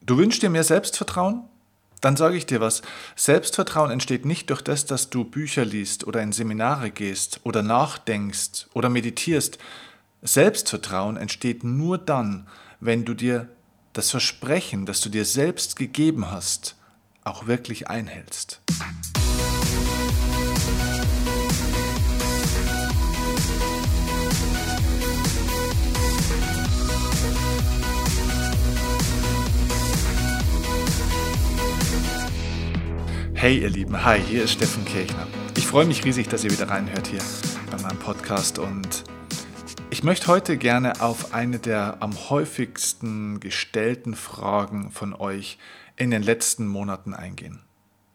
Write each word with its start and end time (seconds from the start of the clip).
Du 0.00 0.16
wünschst 0.16 0.42
dir 0.42 0.50
mehr 0.50 0.64
Selbstvertrauen? 0.64 1.44
Dann 2.00 2.16
sage 2.16 2.36
ich 2.36 2.46
dir 2.46 2.60
was. 2.60 2.82
Selbstvertrauen 3.16 3.90
entsteht 3.90 4.24
nicht 4.24 4.50
durch 4.50 4.62
das, 4.62 4.86
dass 4.86 5.10
du 5.10 5.24
Bücher 5.24 5.64
liest 5.64 6.06
oder 6.06 6.22
in 6.22 6.32
Seminare 6.32 6.90
gehst 6.90 7.40
oder 7.42 7.62
nachdenkst 7.62 8.68
oder 8.74 8.88
meditierst. 8.88 9.58
Selbstvertrauen 10.22 11.16
entsteht 11.16 11.64
nur 11.64 11.98
dann, 11.98 12.46
wenn 12.80 13.04
du 13.04 13.14
dir 13.14 13.48
das 13.92 14.10
Versprechen, 14.10 14.86
das 14.86 15.00
du 15.00 15.08
dir 15.08 15.24
selbst 15.24 15.74
gegeben 15.74 16.30
hast, 16.30 16.76
auch 17.24 17.46
wirklich 17.46 17.88
einhältst. 17.88 18.60
Hey 33.40 33.60
ihr 33.60 33.70
Lieben, 33.70 34.04
hi, 34.04 34.20
hier 34.20 34.42
ist 34.42 34.54
Steffen 34.54 34.84
Kirchner. 34.84 35.28
Ich 35.56 35.64
freue 35.64 35.86
mich 35.86 36.04
riesig, 36.04 36.26
dass 36.26 36.42
ihr 36.42 36.50
wieder 36.50 36.68
reinhört 36.68 37.06
hier 37.06 37.22
bei 37.70 37.80
meinem 37.80 38.00
Podcast 38.00 38.58
und 38.58 39.04
ich 39.90 40.02
möchte 40.02 40.26
heute 40.26 40.56
gerne 40.56 41.00
auf 41.00 41.32
eine 41.32 41.60
der 41.60 41.98
am 42.00 42.16
häufigsten 42.30 43.38
gestellten 43.38 44.16
Fragen 44.16 44.90
von 44.90 45.14
euch 45.14 45.56
in 45.94 46.10
den 46.10 46.24
letzten 46.24 46.66
Monaten 46.66 47.14
eingehen. 47.14 47.62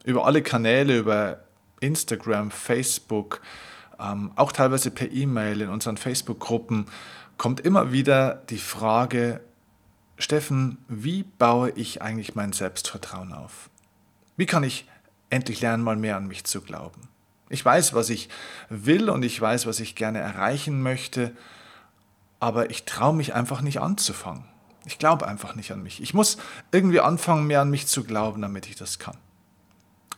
Über 0.04 0.26
alle 0.26 0.41
Kanäle, 0.41 0.98
über 0.98 1.45
Instagram, 1.80 2.52
Facebook, 2.52 3.40
ähm, 4.02 4.34
auch 4.36 4.52
teilweise 4.52 4.92
per 4.92 5.09
E-Mail 5.09 5.62
in 5.62 5.70
unseren 5.70 5.95
Facebook-Gruppen 5.95 6.88
kommt 7.38 7.62
immer 7.62 7.94
wieder 7.94 8.44
die 8.50 8.58
Frage, 8.58 9.40
Steffen, 10.17 10.80
wie 10.90 11.23
baue 11.23 11.70
ich 11.70 12.02
eigentlich 12.02 12.36
mein 12.36 12.52
Selbstvertrauen 12.52 13.31
auf? 13.31 13.70
Wie 14.36 14.45
kann 14.45 14.64
ich 14.64 14.86
endlich 15.34 15.62
lernen, 15.62 15.84
mal 15.84 15.95
mehr 15.95 16.16
an 16.16 16.28
mich 16.28 16.44
zu 16.45 16.62
glauben. 16.62 17.09
Ich 17.50 17.64
weiß, 17.64 17.94
was 17.94 18.09
ich 18.09 18.30
will 18.70 19.09
und 19.09 19.23
ich 19.23 19.39
weiß, 19.39 19.67
was 19.67 19.80
ich 19.80 19.95
gerne 19.95 20.20
erreichen 20.20 20.81
möchte, 20.81 21.36
aber 22.39 22.70
ich 22.70 22.86
traue 22.86 23.14
mich 23.14 23.34
einfach 23.34 23.61
nicht 23.61 23.80
anzufangen. 23.80 24.45
Ich 24.86 25.00
glaube 25.00 25.28
einfach 25.28 25.56
nicht 25.56 25.72
an 25.72 25.81
mich. 25.81 26.02
Ich 26.02 26.14
muss 26.14 26.38
irgendwie 26.72 27.00
anfangen, 27.00 27.48
mehr 27.48 27.61
an 27.61 27.70
mich 27.70 27.88
zu 27.88 28.04
glauben, 28.04 28.42
damit 28.42 28.67
ich 28.67 28.76
das 28.76 29.00
kann. 29.00 29.17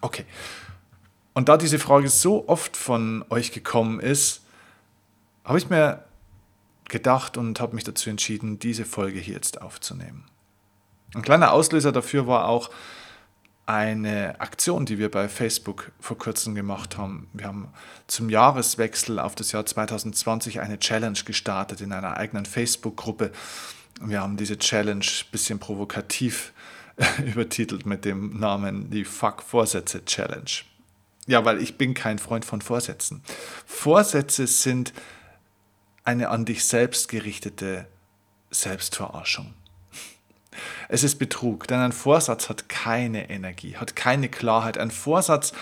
Okay. 0.02 0.26
Und 1.34 1.50
da 1.50 1.58
diese 1.58 1.80
Frage 1.80 2.10
so 2.10 2.48
oft 2.48 2.78
von 2.78 3.26
euch 3.30 3.52
gekommen 3.52 4.00
ist, 4.00 4.42
habe 5.44 5.58
ich 5.58 5.70
mir 5.70 6.04
gedacht 6.88 7.38
und 7.38 7.60
habe 7.60 7.76
mich 7.76 7.84
dazu 7.84 8.10
entschieden, 8.10 8.60
diese 8.60 8.86
Folge 8.86 9.20
hier 9.20 9.36
jetzt 9.36 9.62
aufzunehmen. 9.62 10.26
Ein 11.14 11.22
kleiner 11.22 11.52
Auslöser 11.52 11.92
dafür 11.92 12.28
war 12.28 12.48
auch, 12.48 12.70
eine 13.66 14.40
Aktion, 14.40 14.86
die 14.86 15.00
wir 15.00 15.10
bei 15.10 15.28
Facebook 15.28 15.92
vor 16.00 16.18
kurzem 16.18 16.54
gemacht 16.54 16.98
haben. 16.98 17.28
Wir 17.34 17.48
haben 17.48 17.70
zum 18.08 18.30
Jahreswechsel 18.30 19.20
auf 19.20 19.34
das 19.34 19.52
Jahr 19.52 19.66
2020 19.66 20.60
eine 20.60 20.80
Challenge 20.80 21.18
gestartet 21.26 21.82
in 21.82 21.92
einer 21.92 22.18
eigenen 22.18 22.46
Facebook-Gruppe. 22.46 23.32
Wir 24.02 24.22
haben 24.22 24.38
diese 24.38 24.60
Challenge 24.60 25.06
ein 25.06 25.32
bisschen 25.32 25.60
provokativ 25.60 26.54
übertitelt 27.26 27.86
mit 27.86 28.06
dem 28.06 28.40
Namen 28.40 28.90
die 28.90 29.04
Fuck-Vorsätze 29.04 30.06
Challenge. 30.06 30.52
Ja, 31.28 31.44
weil 31.44 31.62
ich 31.62 31.78
bin 31.78 31.96
kein 31.96 32.20
Freund 32.20 32.46
von 32.46 32.62
Vorsätzen. 32.62 33.24
Vorsätze 33.66 34.46
sind 34.46 34.94
eine 36.04 36.30
an 36.30 36.46
dich 36.46 36.66
selbst 36.66 37.08
gerichtete 37.10 37.88
Selbstverarschung. 38.52 39.56
Es 40.90 41.04
ist 41.04 41.18
Betrug, 41.18 41.68
denn 41.68 41.80
ein 41.80 41.92
Vorsatz 41.92 42.50
hat 42.50 42.70
keine 42.70 43.30
Energie, 43.30 43.78
hat 43.78 43.96
keine 43.96 44.30
Klarheit. 44.30 44.78
Ein 44.78 44.92
Vorsatz 44.92 45.54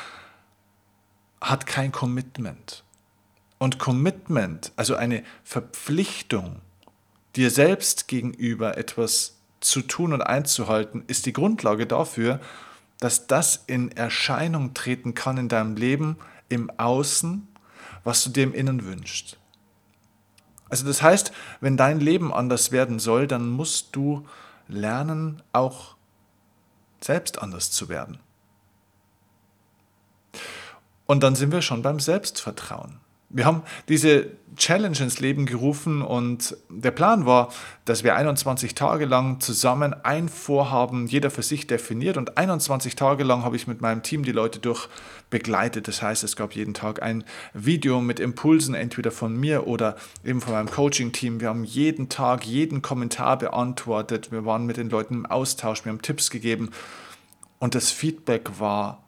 hat 1.42 1.66
kein 1.66 1.92
Commitment. 1.92 2.84
Und 3.58 3.80
Commitment, 3.80 4.72
also 4.76 4.96
eine 4.96 5.24
Verpflichtung, 5.44 6.62
dir 7.36 7.50
selbst 7.50 8.08
gegenüber 8.08 8.78
etwas 8.78 9.38
zu 9.60 9.82
tun 9.82 10.14
und 10.14 10.22
einzuhalten, 10.22 11.04
ist 11.08 11.26
die 11.26 11.34
Grundlage 11.34 11.88
dafür, 11.88 12.40
dass 13.00 13.28
das 13.28 13.64
in 13.68 13.92
Erscheinung 13.92 14.74
treten 14.74 15.14
kann 15.14 15.38
in 15.38 15.50
deinem 15.50 15.76
Leben, 15.76 16.18
im 16.50 16.70
Außen, 16.78 17.48
was 18.04 18.24
du 18.24 18.30
dir 18.30 18.44
im 18.44 18.54
Innen 18.54 18.86
wünschst. 18.86 19.38
Also 20.70 20.86
das 20.86 21.02
heißt, 21.02 21.32
wenn 21.62 21.78
dein 21.78 22.00
Leben 22.00 22.34
anders 22.34 22.72
werden 22.72 23.00
soll, 23.00 23.28
dann 23.28 23.48
musst 23.50 23.96
du 23.96 24.26
lernen, 24.74 25.42
auch 25.54 25.96
selbst 27.02 27.40
anders 27.40 27.72
zu 27.72 27.90
werden. 27.90 28.20
Und 31.06 31.22
dann 31.22 31.36
sind 31.36 31.52
wir 31.52 31.62
schon 31.62 31.82
beim 31.82 32.00
Selbstvertrauen. 32.00 33.03
Wir 33.34 33.46
haben 33.46 33.64
diese 33.90 34.28
Challenge 34.56 34.96
ins 35.00 35.20
Leben 35.20 35.48
gerufen 35.48 36.04
und 36.04 36.56
der 36.70 36.92
Plan 36.92 37.26
war, 37.26 37.52
dass 37.86 38.04
wir 38.04 38.16
21 38.16 38.76
Tage 38.76 39.06
lang 39.06 39.40
zusammen 39.40 39.96
ein 40.04 40.30
Vorhaben, 40.30 41.08
jeder 41.08 41.32
für 41.32 41.42
sich 41.42 41.66
definiert 41.66 42.18
und 42.18 42.38
21 42.38 42.96
Tage 42.96 43.24
lang 43.24 43.44
habe 43.44 43.56
ich 43.56 43.66
mit 43.66 43.82
meinem 43.82 44.04
Team 44.04 44.24
die 44.24 44.32
Leute 44.32 44.60
durch 44.60 44.88
begleitet. 45.32 45.88
Das 45.88 46.04
heißt, 46.04 46.24
es 46.24 46.36
gab 46.36 46.54
jeden 46.54 46.76
Tag 46.76 47.02
ein 47.02 47.24
Video 47.56 48.02
mit 48.02 48.20
Impulsen, 48.20 48.76
entweder 48.76 49.10
von 49.10 49.36
mir 49.36 49.66
oder 49.66 49.96
eben 50.24 50.40
von 50.40 50.54
meinem 50.54 50.70
Coaching-Team. 50.70 51.42
Wir 51.42 51.50
haben 51.50 51.64
jeden 51.64 52.10
Tag 52.10 52.46
jeden 52.46 52.84
Kommentar 52.84 53.40
beantwortet. 53.40 54.32
Wir 54.32 54.46
waren 54.46 54.68
mit 54.68 54.78
den 54.78 54.92
Leuten 54.92 55.16
im 55.16 55.26
Austausch, 55.26 55.86
wir 55.86 55.92
haben 55.92 56.04
Tipps 56.04 56.30
gegeben 56.30 56.70
und 57.58 57.74
das 57.74 57.92
Feedback 57.92 58.60
war 58.60 59.04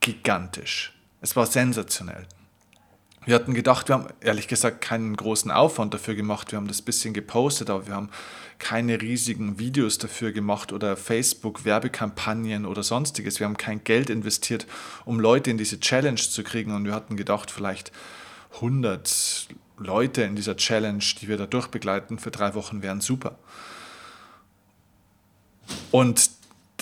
gigantisch. 0.00 0.98
Es 1.20 1.36
war 1.36 1.44
sensationell. 1.44 2.26
Wir 3.24 3.36
hatten 3.36 3.54
gedacht, 3.54 3.88
wir 3.88 3.94
haben 3.94 4.08
ehrlich 4.20 4.48
gesagt 4.48 4.80
keinen 4.80 5.16
großen 5.16 5.52
Aufwand 5.52 5.94
dafür 5.94 6.16
gemacht. 6.16 6.50
Wir 6.50 6.56
haben 6.56 6.66
das 6.66 6.82
bisschen 6.82 7.14
gepostet, 7.14 7.70
aber 7.70 7.86
wir 7.86 7.94
haben 7.94 8.10
keine 8.58 9.00
riesigen 9.00 9.60
Videos 9.60 9.98
dafür 9.98 10.32
gemacht 10.32 10.72
oder 10.72 10.96
Facebook-Werbekampagnen 10.96 12.66
oder 12.66 12.82
sonstiges. 12.82 13.38
Wir 13.38 13.46
haben 13.46 13.56
kein 13.56 13.84
Geld 13.84 14.10
investiert, 14.10 14.66
um 15.04 15.20
Leute 15.20 15.50
in 15.50 15.58
diese 15.58 15.78
Challenge 15.78 16.16
zu 16.16 16.42
kriegen. 16.42 16.74
Und 16.74 16.84
wir 16.84 16.94
hatten 16.94 17.16
gedacht, 17.16 17.52
vielleicht 17.52 17.92
100 18.54 19.48
Leute 19.78 20.22
in 20.22 20.34
dieser 20.34 20.56
Challenge, 20.56 21.04
die 21.20 21.28
wir 21.28 21.36
da 21.36 21.46
durchbegleiten 21.46 22.18
für 22.18 22.32
drei 22.32 22.54
Wochen, 22.54 22.82
wären 22.82 23.00
super. 23.00 23.38
Und 25.92 26.30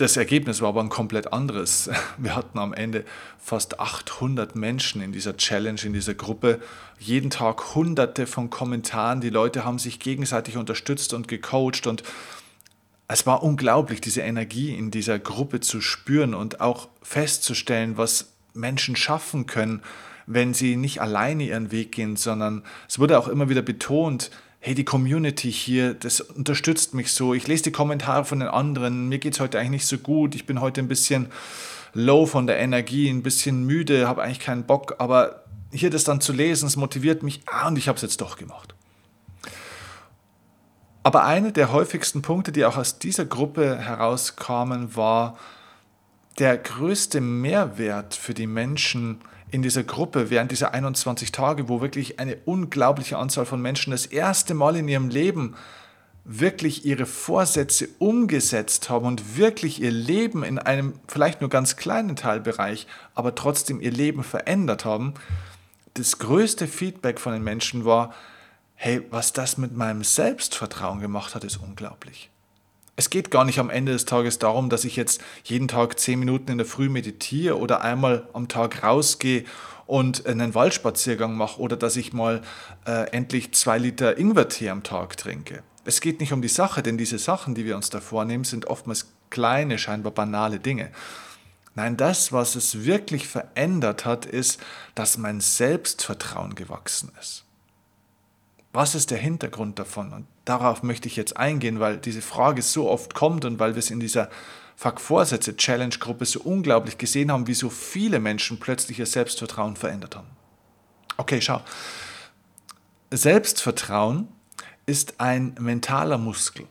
das 0.01 0.17
Ergebnis 0.17 0.63
war 0.63 0.71
aber 0.71 0.81
ein 0.81 0.89
komplett 0.89 1.33
anderes. 1.33 1.91
Wir 2.19 2.35
hatten 2.35 2.59
am 2.59 2.73
Ende 2.73 3.05
fast 3.39 3.81
800 3.81 4.57
Menschen 4.57 5.03
in 5.03 5.13
dieser 5.13 5.37
Challenge, 5.37 5.81
in 5.85 5.93
dieser 5.93 6.15
Gruppe. 6.15 6.61
Jeden 6.99 7.31
Tag 7.31 7.75
hunderte 7.75 8.27
von 8.27 8.49
Kommentaren. 8.49 9.21
Die 9.21 9.31
Leute 9.31 9.65
haben 9.65 9.79
sich 9.79 10.01
gegenseitig 10.01 10.57
unterstützt 10.57 11.13
und 11.13 11.29
gecoacht 11.29 11.87
und 11.87 12.03
es 13.09 13.27
war 13.27 13.43
unglaublich, 13.43 14.01
diese 14.01 14.21
Energie 14.21 14.75
in 14.75 14.93
dieser 14.93 15.19
Gruppe 15.19 15.61
zu 15.61 15.81
spüren 15.81 16.33
und 16.33 16.61
auch 16.61 16.89
festzustellen, 17.03 17.97
was 17.97 18.33
Menschen 18.55 18.95
schaffen 18.95 19.47
können, 19.47 19.83
wenn 20.27 20.55
sie 20.55 20.77
nicht 20.77 21.01
alleine 21.01 21.43
ihren 21.43 21.73
Weg 21.73 21.91
gehen, 21.93 22.15
sondern 22.15 22.63
es 22.89 23.01
wurde 23.01 23.19
auch 23.19 23.27
immer 23.27 23.49
wieder 23.49 23.63
betont, 23.63 24.31
hey, 24.61 24.75
die 24.75 24.85
Community 24.85 25.51
hier, 25.51 25.95
das 25.95 26.21
unterstützt 26.21 26.93
mich 26.93 27.13
so. 27.13 27.33
Ich 27.33 27.47
lese 27.47 27.65
die 27.65 27.73
Kommentare 27.73 28.27
von 28.27 28.41
den 28.41 28.49
anderen. 28.49 29.09
Mir 29.09 29.19
geht 29.19 29.35
es 29.35 29.41
heute 29.41 29.59
eigentlich 29.59 29.71
nicht 29.71 29.87
so 29.87 29.97
gut. 29.97 30.35
Ich 30.35 30.45
bin 30.45 30.61
heute 30.61 30.83
ein 30.83 30.89
bisschen 30.89 31.29
low 31.95 32.27
von 32.27 32.47
der 32.47 32.59
Energie, 32.59 33.09
ein 33.09 33.23
bisschen 33.23 33.65
müde, 33.65 34.07
habe 34.07 34.23
eigentlich 34.23 34.41
keinen 34.41 34.65
Bock. 34.65 34.97
Aber 34.99 35.45
hier 35.73 35.89
das 35.89 36.05
dann 36.05 36.21
zu 36.21 36.35
lesen, 36.35 36.67
es 36.67 36.77
motiviert 36.77 37.23
mich. 37.23 37.41
Ah, 37.47 37.69
und 37.69 37.79
ich 37.79 37.89
habe 37.89 37.97
es 37.97 38.03
jetzt 38.03 38.21
doch 38.21 38.37
gemacht. 38.37 38.75
Aber 41.03 41.25
einer 41.25 41.51
der 41.53 41.73
häufigsten 41.73 42.21
Punkte, 42.21 42.53
die 42.53 42.67
auch 42.67 42.77
aus 42.77 42.99
dieser 42.99 43.25
Gruppe 43.25 43.79
herauskamen, 43.79 44.95
war 44.95 45.39
der 46.39 46.59
größte 46.59 47.23
Mehrwert 47.23 48.15
für 48.15 48.35
die 48.35 48.47
Menschen, 48.47 49.23
in 49.51 49.63
dieser 49.63 49.85
Gruppe 49.85 50.31
während 50.31 50.51
dieser 50.51 50.75
21 50.75 51.33
Tage, 51.33 51.69
wo 51.69 51.81
wirklich 51.81 52.19
eine 52.19 52.37
unglaubliche 52.45 53.19
Anzahl 53.19 53.47
von 53.47 53.61
Menschen 53.61 53.91
das 53.91 54.07
erste 54.07 54.55
Mal 54.55 54.77
in 54.77 54.89
ihrem 54.89 55.09
Leben 55.09 55.57
wirklich 56.25 56.85
ihre 56.85 57.07
Vorsätze 57.07 57.89
umgesetzt 57.99 58.91
haben 58.91 59.07
und 59.07 59.37
wirklich 59.37 59.81
ihr 59.81 59.91
Leben 59.91 60.45
in 60.45 60.59
einem 60.59 60.95
vielleicht 61.09 61.41
nur 61.41 61.51
ganz 61.51 61.77
kleinen 61.77 62.15
Teilbereich, 62.15 62.87
aber 63.15 63.35
trotzdem 63.35 63.81
ihr 63.81 63.91
Leben 63.91 64.23
verändert 64.23 64.85
haben, 64.85 65.15
das 65.95 66.19
größte 66.19 66.69
Feedback 66.69 67.19
von 67.19 67.33
den 67.33 67.43
Menschen 67.43 67.85
war, 67.85 68.15
hey, 68.75 69.03
was 69.11 69.33
das 69.33 69.59
mit 69.59 69.77
meinem 69.77 70.05
Selbstvertrauen 70.05 71.01
gemacht 71.01 71.35
hat, 71.35 71.45
ist 71.45 71.57
unglaublich. 71.57 72.31
Es 73.01 73.09
geht 73.09 73.31
gar 73.31 73.47
nicht 73.47 73.59
am 73.59 73.71
Ende 73.71 73.93
des 73.93 74.05
Tages 74.05 74.39
darum, 74.39 74.69
dass 74.69 74.85
ich 74.85 74.95
jetzt 74.95 75.23
jeden 75.45 75.69
Tag 75.69 75.99
zehn 75.99 76.19
Minuten 76.19 76.53
in 76.53 76.59
der 76.59 76.67
Früh 76.67 76.91
meditiere 76.91 77.59
oder 77.59 77.81
einmal 77.81 78.29
am 78.35 78.47
Tag 78.47 78.83
rausgehe 78.83 79.45
und 79.87 80.27
einen 80.27 80.55
Waldspaziergang 80.55 81.35
mache 81.35 81.63
oder 81.63 81.79
dass 81.79 81.97
ich 81.97 82.13
mal 82.13 82.43
äh, 82.87 83.09
endlich 83.11 83.55
zwei 83.55 83.79
Liter 83.79 84.19
Ingwertee 84.19 84.69
am 84.69 84.83
Tag 84.83 85.17
trinke. 85.17 85.63
Es 85.87 86.03
geht 86.03 86.21
nicht 86.21 86.35
um 86.35 86.43
die 86.43 86.49
Sache, 86.49 86.83
denn 86.83 86.99
diese 86.99 87.19
Sachen, 87.19 87.55
die 87.55 87.65
wir 87.65 87.75
uns 87.75 87.89
da 87.89 88.03
vornehmen, 88.03 88.45
sind 88.45 88.67
oftmals 88.67 89.07
kleine, 89.31 89.79
scheinbar 89.79 90.13
banale 90.13 90.61
Dinge. 90.61 90.91
Nein, 91.75 91.97
das, 91.97 92.33
was 92.33 92.55
es 92.55 92.85
wirklich 92.85 93.27
verändert 93.27 94.05
hat, 94.05 94.27
ist, 94.27 94.61
dass 94.95 95.17
mein 95.17 95.41
Selbstvertrauen 95.41 96.55
gewachsen 96.55 97.13
ist. 97.19 97.47
Was 98.75 98.95
ist 98.95 99.11
der 99.11 99.17
Hintergrund 99.17 99.79
davon? 99.79 100.13
Und 100.13 100.27
darauf 100.51 100.83
möchte 100.83 101.09
ich 101.09 101.17
jetzt 101.17 101.37
eingehen, 101.37 101.81
weil 101.81 101.97
diese 101.97 102.21
Frage 102.21 102.61
so 102.63 102.91
oft 102.91 103.15
kommt 103.15 103.45
und 103.45 103.59
weil 103.59 103.75
wir 103.75 103.79
es 103.79 103.91
in 103.91 104.01
dieser 104.01 104.29
Fuck-Vorsätze-Challenge-Gruppe 104.77 106.25
so 106.25 106.41
unglaublich 106.41 106.99
gesehen 106.99 107.31
haben, 107.31 107.47
wie 107.47 107.55
so 107.55 107.71
viele 107.71 108.19
Menschen 108.19 108.59
plötzlich 108.61 108.99
ihr 108.99 109.07
Selbstvertrauen 109.07 109.77
verändert 109.77 110.17
haben. 110.17 110.29
Okay, 111.17 111.41
schau. 111.41 111.61
Selbstvertrauen 113.11 114.29
ist 114.87 115.21
ein 115.21 115.55
mentaler 115.59 116.19
Muskel. 116.19 116.67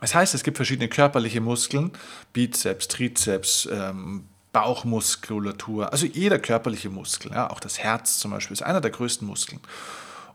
Das 0.00 0.14
heißt, 0.14 0.34
es 0.34 0.44
gibt 0.44 0.58
verschiedene 0.58 0.88
körperliche 0.88 1.40
Muskeln, 1.40 1.90
Bizeps, 2.32 2.88
Trizeps, 2.88 3.68
ähm, 3.72 4.28
Bauchmuskulatur, 4.52 5.92
also 5.92 6.06
jeder 6.06 6.38
körperliche 6.38 6.88
Muskel, 6.88 7.32
ja, 7.32 7.50
auch 7.50 7.60
das 7.60 7.78
Herz 7.78 8.18
zum 8.18 8.30
Beispiel 8.30 8.54
ist 8.54 8.62
einer 8.62 8.80
der 8.80 8.90
größten 8.90 9.26
Muskeln. 9.26 9.60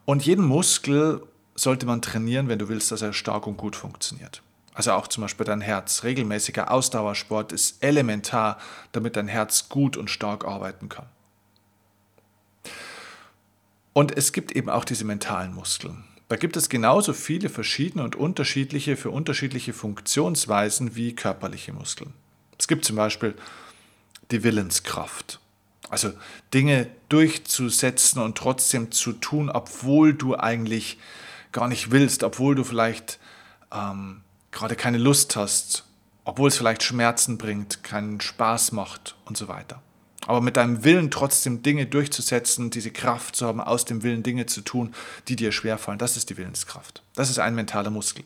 Und 0.06 0.26
jeden 0.26 0.46
Muskel 0.46 1.22
sollte 1.56 1.86
man 1.86 2.02
trainieren, 2.02 2.48
wenn 2.48 2.60
du 2.60 2.70
willst, 2.70 2.92
dass 2.92 3.02
er 3.02 3.14
stark 3.14 3.48
und 3.48 3.58
gut 3.58 3.76
funktioniert. 3.76 4.42
Also 4.74 4.94
auch 4.94 5.08
zum 5.08 5.22
Beispiel 5.22 5.46
dein 5.46 5.62
Herz. 5.62 6.04
Regelmäßiger 6.04 6.72
Ausdauersport 6.72 7.52
ist 7.52 7.84
elementar, 7.84 8.58
damit 8.92 9.16
dein 9.16 9.28
Herz 9.28 9.70
gut 9.70 9.98
und 9.98 10.10
stark 10.10 10.46
arbeiten 10.46 10.90
kann. 10.90 11.06
Und 13.94 14.18
es 14.18 14.34
gibt 14.34 14.52
eben 14.54 14.70
auch 14.70 14.86
diese 14.86 15.06
mentalen 15.06 15.54
Muskeln. 15.54 16.04
Da 16.30 16.36
gibt 16.36 16.58
es 16.58 16.70
genauso 16.70 17.14
viele 17.14 17.50
verschiedene 17.50 18.04
und 18.04 18.16
unterschiedliche 18.16 18.98
für 18.98 19.12
unterschiedliche 19.12 19.74
Funktionsweisen 19.74 20.96
wie 20.96 21.14
körperliche 21.14 21.74
Muskeln. 21.74 22.14
Es 22.58 22.68
gibt 22.68 22.86
zum 22.86 22.96
Beispiel 22.96 23.36
die 24.32 24.44
Willenskraft. 24.44 25.40
Also 25.90 26.12
Dinge 26.52 26.88
durchzusetzen 27.10 28.20
und 28.20 28.36
trotzdem 28.36 28.92
zu 28.92 29.14
tun, 29.14 29.52
obwohl 29.52 30.16
du 30.16 30.36
eigentlich 30.36 30.98
gar 31.54 31.68
nicht 31.68 31.92
willst, 31.92 32.24
obwohl 32.24 32.56
du 32.56 32.64
vielleicht 32.64 33.20
ähm, 33.72 34.22
gerade 34.52 34.76
keine 34.76 34.98
Lust 34.98 35.36
hast, 35.36 35.86
obwohl 36.26 36.50
es 36.50 36.58
vielleicht 36.58 36.84
Schmerzen 36.84 37.38
bringt, 37.38 37.84
keinen 37.84 38.20
Spaß 38.20 38.74
macht 38.74 39.16
und 39.26 39.38
so 39.38 39.48
weiter 39.48 39.82
aber 40.28 40.42
mit 40.42 40.58
deinem 40.58 40.84
Willen 40.84 41.12
trotzdem 41.12 41.64
Dinge 41.64 41.86
durchzusetzen, 41.86 42.70
diese 42.70 42.92
Kraft 42.92 43.36
zu 43.36 43.46
haben, 43.46 43.60
aus 43.60 43.86
dem 43.86 44.04
Willen 44.04 44.24
Dinge 44.24 44.46
zu 44.46 44.62
tun, 44.62 44.94
die 45.28 45.36
dir 45.36 45.52
schwerfallen, 45.52 46.00
das 46.00 46.18
ist 46.18 46.30
die 46.30 46.38
Willenskraft. 46.38 47.04
Das 47.16 47.30
ist 47.30 47.40
ein 47.40 47.56
mentaler 47.56 47.90
Muskel. 47.90 48.24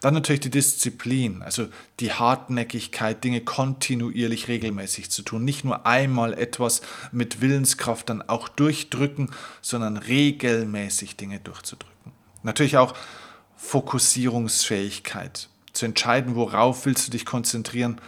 Dann 0.00 0.14
natürlich 0.14 0.40
die 0.40 0.50
Disziplin, 0.50 1.42
also 1.42 1.68
die 2.00 2.12
Hartnäckigkeit, 2.12 3.22
Dinge 3.22 3.40
kontinuierlich 3.40 4.48
regelmäßig 4.48 5.10
zu 5.10 5.22
tun. 5.22 5.44
Nicht 5.44 5.64
nur 5.64 5.86
einmal 5.86 6.34
etwas 6.34 6.82
mit 7.12 7.40
Willenskraft 7.40 8.10
dann 8.10 8.22
auch 8.22 8.48
durchdrücken, 8.48 9.30
sondern 9.62 9.96
regelmäßig 9.96 11.16
Dinge 11.16 11.40
durchzudrücken. 11.40 11.95
Natürlich 12.46 12.76
auch 12.76 12.94
Fokussierungsfähigkeit, 13.56 15.48
zu 15.72 15.84
entscheiden, 15.84 16.36
worauf 16.36 16.86
willst 16.86 17.08
du 17.08 17.10
dich 17.10 17.26
konzentrieren 17.26 18.00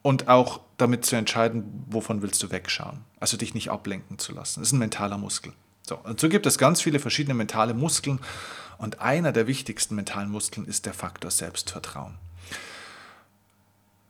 und 0.00 0.28
auch 0.28 0.60
damit 0.76 1.04
zu 1.04 1.16
entscheiden, 1.16 1.84
wovon 1.88 2.22
willst 2.22 2.40
du 2.40 2.52
wegschauen. 2.52 3.04
Also 3.18 3.36
dich 3.36 3.54
nicht 3.54 3.70
ablenken 3.70 4.20
zu 4.20 4.32
lassen. 4.32 4.60
Das 4.60 4.68
ist 4.68 4.74
ein 4.74 4.78
mentaler 4.78 5.18
Muskel. 5.18 5.52
So, 5.82 5.96
und 5.96 6.20
so 6.20 6.28
gibt 6.28 6.46
es 6.46 6.56
ganz 6.56 6.80
viele 6.80 7.00
verschiedene 7.00 7.34
mentale 7.34 7.74
Muskeln 7.74 8.20
und 8.78 9.00
einer 9.00 9.32
der 9.32 9.48
wichtigsten 9.48 9.96
mentalen 9.96 10.30
Muskeln 10.30 10.64
ist 10.64 10.86
der 10.86 10.94
Faktor 10.94 11.32
Selbstvertrauen. 11.32 12.14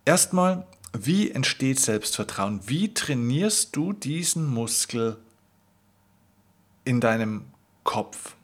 Erstmal, 0.04 0.66
wie 0.92 1.30
entsteht 1.30 1.80
Selbstvertrauen? 1.80 2.60
Wie 2.66 2.92
trainierst 2.92 3.74
du 3.74 3.94
diesen 3.94 4.46
Muskel 4.46 5.16
in 6.84 7.00
deinem 7.00 7.46
Kopf 7.82 8.34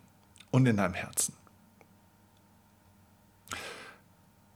und 0.55 0.67
in 0.67 0.77
deinem 0.77 0.95
Herzen? 0.95 1.35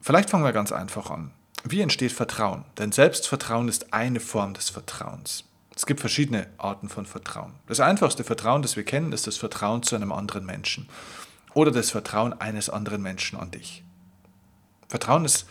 Vielleicht 0.00 0.31
fangen 0.31 0.45
wir 0.45 0.53
ganz 0.53 0.71
einfach 0.71 1.11
an. 1.11 1.33
Wie 1.65 1.81
entsteht 1.81 2.12
Vertrauen? 2.12 2.65
Denn 2.79 2.93
Selbstvertrauen 2.93 3.69
ist 3.69 3.93
eine 3.93 4.21
Form 4.21 4.55
des 4.55 4.71
Vertrauens. 4.71 5.45
Es 5.75 5.87
gibt 5.87 5.99
verschiedene 5.99 6.47
Arten 6.56 6.89
von 6.89 7.05
Vertrauen. 7.05 7.55
Das 7.67 7.81
einfachste 7.81 8.23
Vertrauen, 8.23 8.62
das 8.62 8.77
wir 8.77 8.85
kennen, 8.85 9.12
ist 9.12 9.27
das 9.27 9.37
Vertrauen 9.37 9.83
zu 9.83 9.97
einem 9.97 10.12
anderen 10.12 10.47
Menschen 10.47 10.89
oder 11.53 11.73
das 11.73 11.91
Vertrauen 11.91 12.33
eines 12.33 12.71
anderen 12.71 13.03
Menschen 13.03 13.37
an 13.39 13.51
dich. 13.51 13.83
Vertrauen 14.89 15.25
ist 15.25 15.47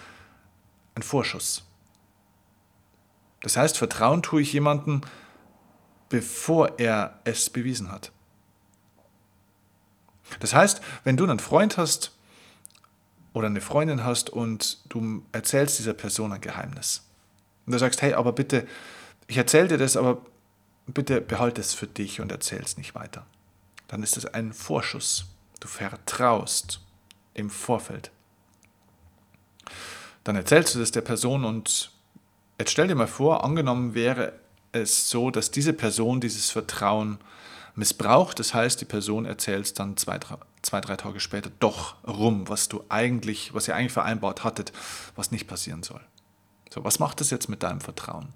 ein 0.95 1.03
Vorschuss. 1.03 1.65
Das 3.41 3.57
heißt, 3.57 3.77
Vertrauen 3.77 4.23
tue 4.23 4.41
ich 4.41 4.53
jemandem, 4.53 5.01
bevor 6.07 6.79
er 6.79 7.19
es 7.25 7.49
bewiesen 7.49 7.91
hat. 7.91 8.11
Das 10.39 10.53
heißt, 10.53 10.81
wenn 11.03 11.17
du 11.17 11.23
einen 11.23 11.39
Freund 11.39 11.77
hast, 11.77 12.11
oder 13.37 13.47
eine 13.47 13.61
Freundin 13.61 14.03
hast 14.03 14.29
und 14.31 14.79
du 14.89 15.23
erzählst 15.31 15.77
dieser 15.77 15.93
Person 15.93 16.33
ein 16.33 16.41
Geheimnis. 16.41 17.03
Und 17.65 17.73
du 17.73 17.79
sagst, 17.79 18.01
hey, 18.01 18.13
aber 18.13 18.31
bitte, 18.33 18.67
ich 19.27 19.37
erzähle 19.37 19.67
dir 19.67 19.77
das, 19.77 19.95
aber 19.95 20.21
bitte 20.87 21.21
behalte 21.21 21.61
es 21.61 21.73
für 21.73 21.87
dich 21.87 22.19
und 22.19 22.31
erzähl 22.31 22.61
es 22.61 22.77
nicht 22.77 22.95
weiter. 22.95 23.25
Dann 23.87 24.01
ist 24.01 24.17
es 24.17 24.25
ein 24.25 24.53
Vorschuss. 24.53 25.25
Du 25.59 25.67
vertraust 25.67 26.81
im 27.35 27.49
Vorfeld. 27.49 28.11
Dann 30.23 30.35
erzählst 30.35 30.75
du 30.75 30.79
das 30.79 30.91
der 30.91 31.01
Person 31.01 31.45
und 31.45 31.91
jetzt 32.59 32.71
stell 32.71 32.87
dir 32.87 32.95
mal 32.95 33.07
vor, 33.07 33.43
angenommen 33.43 33.93
wäre 33.93 34.33
es 34.71 35.09
so, 35.09 35.29
dass 35.29 35.51
diese 35.51 35.73
Person 35.73 36.19
dieses 36.19 36.49
Vertrauen 36.49 37.19
missbraucht. 37.77 38.39
Das 38.39 38.53
heißt, 38.53 38.81
die 38.81 38.85
Person 38.85 39.25
erzählt 39.25 39.79
dann 39.79 39.95
zwei, 39.97 40.19
zwei, 40.61 40.81
drei 40.81 40.97
Tage 40.97 41.19
später 41.19 41.51
doch 41.59 41.95
rum, 42.05 42.49
was 42.49 42.67
du 42.67 42.83
eigentlich, 42.89 43.53
was 43.53 43.67
ihr 43.67 43.75
eigentlich 43.75 43.93
vereinbart 43.93 44.43
hattet, 44.43 44.73
was 45.15 45.31
nicht 45.31 45.47
passieren 45.47 45.83
soll. 45.83 46.01
So, 46.73 46.83
was 46.83 46.99
macht 46.99 47.21
das 47.21 47.29
jetzt 47.29 47.47
mit 47.47 47.63
deinem 47.63 47.79
Vertrauen? 47.79 48.29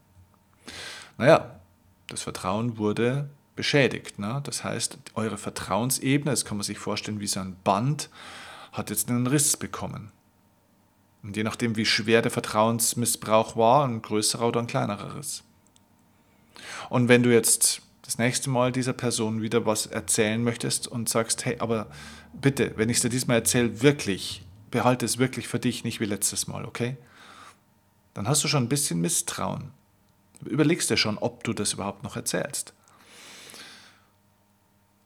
Naja, 1.17 1.59
das 2.07 2.21
Vertrauen 2.21 2.77
wurde 2.77 3.29
beschädigt. 3.55 4.19
Ne? 4.19 4.41
Das 4.43 4.63
heißt, 4.63 4.97
eure 5.15 5.37
Vertrauensebene, 5.37 6.31
das 6.31 6.45
kann 6.45 6.57
man 6.57 6.63
sich 6.63 6.79
vorstellen 6.79 7.19
wie 7.19 7.27
so 7.27 7.39
ein 7.39 7.57
Band, 7.63 8.09
hat 8.71 8.89
jetzt 8.89 9.09
einen 9.09 9.27
Riss 9.27 9.57
bekommen. 9.57 10.11
Und 11.23 11.35
je 11.35 11.43
nachdem, 11.43 11.75
wie 11.75 11.85
schwer 11.85 12.21
der 12.21 12.31
Vertrauensmissbrauch 12.31 13.55
war, 13.55 13.85
ein 13.85 14.01
größerer 14.01 14.47
oder 14.47 14.59
ein 14.59 14.67
kleinerer 14.67 15.15
Riss. 15.15 15.43
Und 16.89 17.07
wenn 17.07 17.23
du 17.23 17.31
jetzt 17.31 17.81
das 18.11 18.17
nächste 18.17 18.49
Mal 18.49 18.73
dieser 18.73 18.91
Person 18.91 19.41
wieder 19.41 19.65
was 19.65 19.85
erzählen 19.85 20.43
möchtest 20.43 20.85
und 20.85 21.07
sagst, 21.07 21.45
hey, 21.45 21.55
aber 21.59 21.87
bitte, 22.33 22.73
wenn 22.75 22.89
ich 22.89 22.97
es 22.97 23.03
dir 23.03 23.09
diesmal 23.09 23.37
erzähle, 23.37 23.81
wirklich, 23.81 24.43
behalte 24.69 25.05
es 25.05 25.17
wirklich 25.17 25.47
für 25.47 25.59
dich, 25.59 25.85
nicht 25.85 26.01
wie 26.01 26.05
letztes 26.05 26.45
Mal, 26.45 26.65
okay? 26.65 26.97
Dann 28.13 28.27
hast 28.27 28.43
du 28.43 28.49
schon 28.49 28.63
ein 28.63 28.69
bisschen 28.69 28.99
Misstrauen. 28.99 29.71
Überlegst 30.43 30.89
dir 30.89 30.97
schon, 30.97 31.17
ob 31.19 31.45
du 31.45 31.53
das 31.53 31.71
überhaupt 31.71 32.03
noch 32.03 32.17
erzählst. 32.17 32.73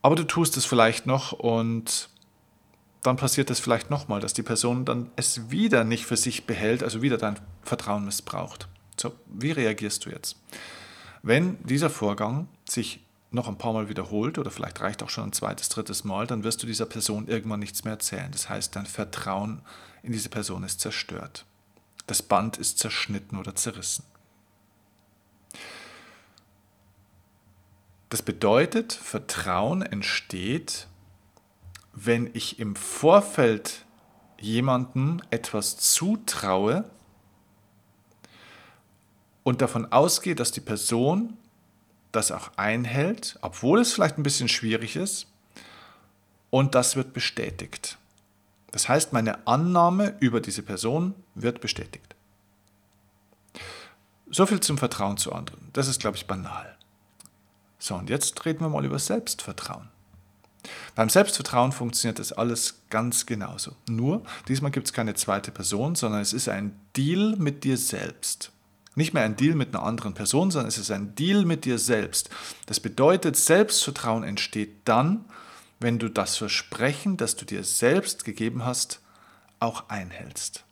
Aber 0.01 0.15
du 0.15 0.23
tust 0.23 0.57
es 0.57 0.65
vielleicht 0.65 1.05
noch 1.05 1.31
und 1.31 2.09
dann 3.03 3.17
passiert 3.17 3.51
es 3.51 3.59
vielleicht 3.59 3.91
nochmal, 3.91 4.19
dass 4.19 4.33
die 4.33 4.41
Person 4.41 4.83
dann 4.83 5.11
es 5.15 5.51
wieder 5.51 5.83
nicht 5.83 6.07
für 6.07 6.17
sich 6.17 6.47
behält, 6.47 6.81
also 6.81 7.03
wieder 7.03 7.17
dein 7.17 7.39
Vertrauen 7.61 8.05
missbraucht. 8.05 8.67
So, 8.99 9.13
wie 9.27 9.51
reagierst 9.51 10.07
du 10.07 10.09
jetzt? 10.09 10.37
Wenn 11.21 11.63
dieser 11.63 11.91
Vorgang 11.91 12.47
sich 12.67 13.01
noch 13.31 13.47
ein 13.47 13.57
paar 13.57 13.73
Mal 13.73 13.89
wiederholt 13.89 14.37
oder 14.37 14.51
vielleicht 14.51 14.79
reicht 14.81 15.03
auch 15.03 15.09
schon 15.09 15.25
ein 15.25 15.33
zweites, 15.33 15.69
drittes 15.69 16.03
Mal, 16.03 16.25
dann 16.27 16.43
wirst 16.43 16.63
du 16.63 16.67
dieser 16.67 16.85
Person 16.85 17.27
irgendwann 17.27 17.59
nichts 17.59 17.83
mehr 17.83 17.93
erzählen. 17.93 18.31
Das 18.31 18.49
heißt, 18.49 18.75
dein 18.75 18.85
Vertrauen 18.85 19.61
in 20.03 20.11
diese 20.11 20.29
Person 20.29 20.63
ist 20.63 20.79
zerstört. 20.79 21.45
Das 22.07 22.21
Band 22.21 22.57
ist 22.57 22.79
zerschnitten 22.79 23.37
oder 23.37 23.55
zerrissen. 23.55 24.05
Das 28.09 28.21
bedeutet, 28.21 28.93
Vertrauen 28.93 29.81
entsteht, 29.81 30.87
wenn 31.93 32.29
ich 32.33 32.59
im 32.59 32.75
Vorfeld 32.75 33.85
jemandem 34.39 35.21
etwas 35.31 35.77
zutraue, 35.77 36.85
und 39.45 39.61
davon 39.61 39.91
ausgehe, 39.91 40.33
dass 40.35 40.51
die 40.51 40.59
Person 40.59 41.37
das 42.15 42.31
auch 42.31 42.51
einhält, 42.57 43.37
obwohl 43.41 43.79
es 43.79 43.93
vielleicht 43.93 44.17
ein 44.17 44.23
bisschen 44.23 44.49
schwierig 44.49 44.95
ist, 44.95 45.27
und 46.49 46.73
das 46.75 46.95
wird 46.95 47.13
bestätigt. 47.13 47.97
Das 48.71 48.87
heißt, 48.87 49.13
meine 49.13 49.45
Annahme 49.47 50.15
über 50.19 50.41
diese 50.41 50.61
Person 50.61 51.13
wird 51.33 51.61
bestätigt. 51.61 52.15
So 54.29 54.45
viel 54.45 54.59
zum 54.59 54.77
Vertrauen 54.77 55.17
zu 55.17 55.33
anderen. 55.33 55.69
Das 55.73 55.87
ist, 55.87 55.99
glaube 55.99 56.17
ich, 56.17 56.27
banal. 56.27 56.77
So, 57.77 57.95
und 57.95 58.09
jetzt 58.09 58.45
reden 58.45 58.61
wir 58.61 58.69
mal 58.69 58.85
über 58.85 58.99
Selbstvertrauen. 58.99 59.89
Beim 60.95 61.09
Selbstvertrauen 61.09 61.71
funktioniert 61.71 62.19
das 62.19 62.31
alles 62.31 62.81
ganz 62.89 63.25
genauso. 63.25 63.75
Nur, 63.87 64.23
diesmal 64.47 64.71
gibt 64.71 64.87
es 64.87 64.93
keine 64.93 65.13
zweite 65.13 65.51
Person, 65.51 65.95
sondern 65.95 66.21
es 66.21 66.33
ist 66.33 66.49
ein 66.49 66.79
Deal 66.95 67.35
mit 67.37 67.63
dir 67.63 67.77
selbst. 67.77 68.51
Nicht 68.95 69.13
mehr 69.13 69.23
ein 69.23 69.35
Deal 69.35 69.55
mit 69.55 69.75
einer 69.75 69.83
anderen 69.83 70.13
Person, 70.13 70.51
sondern 70.51 70.69
es 70.69 70.77
ist 70.77 70.91
ein 70.91 71.15
Deal 71.15 71.45
mit 71.45 71.65
dir 71.65 71.77
selbst. 71.77 72.29
Das 72.65 72.79
bedeutet, 72.79 73.35
Selbstvertrauen 73.35 74.23
entsteht 74.23 74.73
dann, 74.85 75.25
wenn 75.79 75.99
du 75.99 76.09
das 76.09 76.37
Versprechen, 76.37 77.17
das 77.17 77.35
du 77.35 77.45
dir 77.45 77.63
selbst 77.63 78.23
gegeben 78.23 78.63
hast, 78.63 79.01
auch 79.59 79.89
einhältst. 79.89 80.63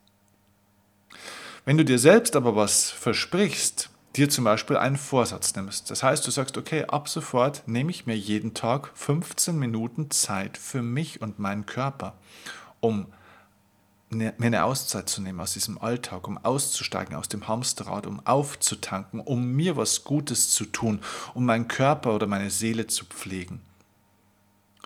Wenn 1.66 1.78
du 1.78 1.86
dir 1.86 2.00
selbst 2.00 2.36
aber 2.36 2.56
was 2.56 2.90
versprichst, 2.90 3.90
dir 4.16 4.30
zum 4.30 4.44
Beispiel 4.44 4.78
einen 4.78 4.98
Vorsatz 4.98 5.56
nimmst. 5.56 5.90
Das 5.90 6.04
heißt, 6.04 6.26
du 6.26 6.32
sagst, 6.32 6.58
okay, 6.58 6.86
ab 6.86 7.10
sofort 7.10 7.68
nehme 7.68 7.90
ich 7.90 8.06
mir 8.06 8.16
jeden 8.16 8.54
Tag 8.54 8.92
15 8.94 9.58
Minuten 9.58 10.12
Zeit 10.12 10.58
für 10.58 10.82
mich 10.82 11.22
und 11.22 11.40
meinen 11.40 11.66
Körper, 11.66 12.18
um 12.80 13.08
mir 14.14 14.34
eine 14.40 14.64
Auszeit 14.64 15.10
zu 15.10 15.22
nehmen 15.22 15.40
aus 15.40 15.54
diesem 15.54 15.78
Alltag, 15.78 16.28
um 16.28 16.38
auszusteigen 16.38 17.16
aus 17.16 17.30
dem 17.30 17.48
Hamsterrad, 17.48 18.08
um 18.08 18.26
aufzutanken, 18.26 19.20
um 19.20 19.52
mir 19.54 19.78
was 19.78 20.04
Gutes 20.04 20.52
zu 20.52 20.66
tun, 20.66 21.02
um 21.34 21.46
meinen 21.46 21.68
Körper 21.68 22.16
oder 22.16 22.28
meine 22.28 22.50
Seele 22.50 22.88
zu 22.88 23.06
pflegen. 23.06 23.62